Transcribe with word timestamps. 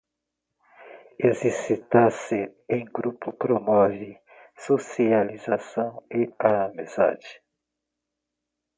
Exercitar-se 1.29 2.39
em 2.69 2.83
grupo 2.85 3.31
promove 3.33 4.19
socialização 4.57 6.03
e 6.09 6.27
amizade. 6.39 7.43